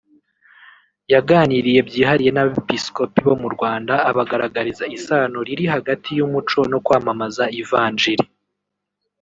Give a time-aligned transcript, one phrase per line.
[1.13, 8.25] yaganiriye byihariye n’abepiskopi bo mu Rwanda abagaragariza isano riri hagati y’umuco no kwamamaza ivanjili